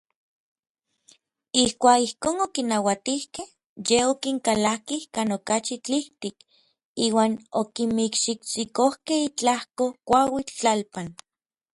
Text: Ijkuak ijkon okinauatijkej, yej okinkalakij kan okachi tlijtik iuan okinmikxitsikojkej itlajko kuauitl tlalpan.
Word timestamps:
Ijkuak 1.63 1.99
ijkon 2.05 2.37
okinauatijkej, 2.45 3.49
yej 3.87 4.03
okinkalakij 4.13 5.03
kan 5.13 5.29
okachi 5.37 5.75
tlijtik 5.85 6.37
iuan 7.05 7.33
okinmikxitsikojkej 7.59 9.21
itlajko 9.29 9.85
kuauitl 10.07 10.55
tlalpan. 10.59 11.07